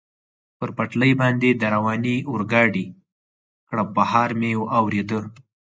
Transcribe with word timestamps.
پر 0.57 0.69
پټلۍ 0.77 1.11
باندې 1.21 1.49
د 1.53 1.63
روانې 1.75 2.15
اورګاډي 2.29 2.85
کړپهار 3.69 4.29
مې 4.39 4.51
اورېده. 4.77 5.19